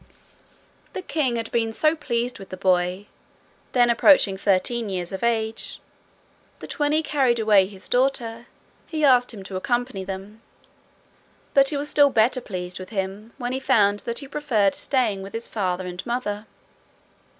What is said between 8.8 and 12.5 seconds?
he asked him to accompany them; but he was still better